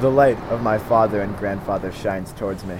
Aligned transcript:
The 0.00 0.10
light 0.10 0.36
of 0.50 0.62
my 0.62 0.76
father 0.76 1.22
and 1.22 1.34
grandfather 1.38 1.90
shines 1.90 2.30
towards 2.34 2.66
me. 2.66 2.78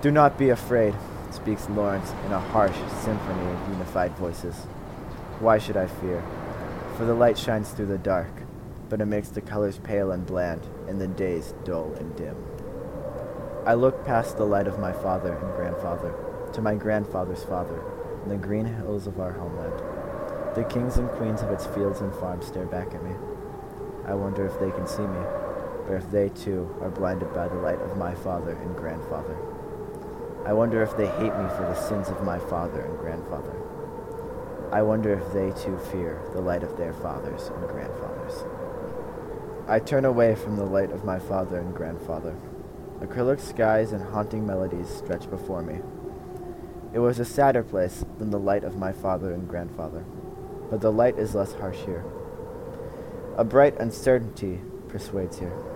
Do 0.00 0.12
not 0.12 0.38
be 0.38 0.50
afraid, 0.50 0.94
speaks 1.32 1.68
Lawrence 1.68 2.12
in 2.24 2.30
a 2.30 2.38
harsh 2.38 2.76
symphony 3.02 3.50
of 3.50 3.68
unified 3.68 4.12
voices. 4.12 4.54
Why 5.40 5.58
should 5.58 5.76
I 5.76 5.88
fear? 5.88 6.22
For 6.96 7.04
the 7.04 7.14
light 7.14 7.36
shines 7.36 7.70
through 7.70 7.86
the 7.86 7.98
dark, 7.98 8.30
but 8.88 9.00
it 9.00 9.06
makes 9.06 9.30
the 9.30 9.40
colors 9.40 9.78
pale 9.78 10.12
and 10.12 10.24
bland, 10.24 10.64
and 10.86 11.00
the 11.00 11.08
days 11.08 11.52
dull 11.64 11.94
and 11.98 12.14
dim. 12.14 12.36
I 13.66 13.74
look 13.74 14.04
past 14.04 14.36
the 14.36 14.46
light 14.46 14.68
of 14.68 14.78
my 14.78 14.92
father 14.92 15.34
and 15.34 15.56
grandfather 15.56 16.14
to 16.52 16.62
my 16.62 16.76
grandfather's 16.76 17.42
father 17.42 17.82
in 18.22 18.28
the 18.28 18.36
green 18.36 18.66
hills 18.66 19.08
of 19.08 19.18
our 19.18 19.32
homeland. 19.32 20.54
The 20.54 20.62
kings 20.62 20.96
and 20.96 21.08
queens 21.10 21.42
of 21.42 21.50
its 21.50 21.66
fields 21.66 22.02
and 22.02 22.14
farms 22.14 22.46
stare 22.46 22.66
back 22.66 22.94
at 22.94 23.02
me. 23.02 23.16
I 24.04 24.14
wonder 24.14 24.46
if 24.46 24.60
they 24.60 24.70
can 24.70 24.86
see 24.86 25.02
me, 25.02 25.18
or 25.92 25.96
if 25.96 26.10
they 26.10 26.30
too 26.30 26.74
are 26.80 26.88
blinded 26.88 27.32
by 27.34 27.46
the 27.46 27.54
light 27.54 27.78
of 27.80 27.98
my 27.98 28.14
father 28.14 28.52
and 28.52 28.74
grandfather. 28.74 29.36
I 30.46 30.54
wonder 30.54 30.82
if 30.82 30.96
they 30.96 31.06
hate 31.06 31.36
me 31.36 31.48
for 31.50 31.68
the 31.68 31.74
sins 31.74 32.08
of 32.08 32.24
my 32.24 32.38
father 32.38 32.80
and 32.80 32.98
grandfather. 32.98 33.54
I 34.72 34.80
wonder 34.80 35.12
if 35.12 35.32
they 35.34 35.50
too 35.62 35.78
fear 35.90 36.22
the 36.32 36.40
light 36.40 36.62
of 36.62 36.78
their 36.78 36.94
fathers 36.94 37.48
and 37.48 37.68
grandfathers. 37.68 38.44
I 39.68 39.80
turn 39.80 40.06
away 40.06 40.34
from 40.34 40.56
the 40.56 40.64
light 40.64 40.90
of 40.90 41.04
my 41.04 41.18
father 41.18 41.58
and 41.58 41.74
grandfather. 41.74 42.34
Acrylic 43.00 43.40
skies 43.40 43.92
and 43.92 44.02
haunting 44.02 44.46
melodies 44.46 44.88
stretch 44.88 45.28
before 45.28 45.62
me. 45.62 45.80
It 46.94 47.00
was 47.00 47.18
a 47.18 47.24
sadder 47.26 47.62
place 47.62 48.02
than 48.18 48.30
the 48.30 48.38
light 48.38 48.64
of 48.64 48.78
my 48.78 48.92
father 48.92 49.32
and 49.34 49.46
grandfather, 49.46 50.04
but 50.70 50.80
the 50.80 50.92
light 50.92 51.18
is 51.18 51.34
less 51.34 51.52
harsh 51.52 51.80
here. 51.84 52.04
A 53.36 53.44
bright 53.44 53.78
uncertainty 53.78 54.62
persuades 54.88 55.38
here. 55.38 55.71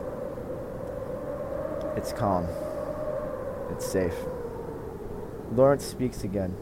It's 1.96 2.12
calm. 2.12 2.46
It's 3.70 3.86
safe. 3.86 4.14
Lawrence 5.52 5.84
speaks 5.84 6.22
again. 6.22 6.54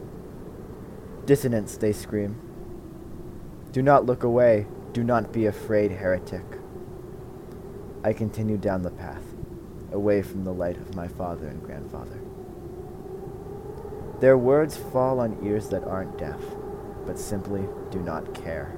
Dissonance, 1.25 1.77
they 1.77 1.93
scream. 1.93 2.41
Do 3.73 3.83
not 3.83 4.07
look 4.07 4.23
away. 4.23 4.67
Do 4.93 5.03
not 5.03 5.33
be 5.33 5.47
afraid, 5.47 5.91
heretic. 5.91 6.45
I 8.05 8.13
continue 8.13 8.57
down 8.57 8.83
the 8.83 8.91
path, 8.91 9.25
away 9.91 10.23
from 10.23 10.45
the 10.45 10.53
light 10.53 10.77
of 10.77 10.95
my 10.95 11.09
father 11.09 11.49
and 11.49 11.63
grandfather. 11.63 12.21
Their 14.21 14.39
words 14.39 14.77
fall 14.77 15.19
on 15.19 15.45
ears 15.45 15.69
that 15.71 15.85
aren't 15.85 16.17
deaf, 16.19 16.41
but 17.07 17.19
simply 17.19 17.67
do 17.91 18.01
not 18.01 18.35
care. 18.35 18.77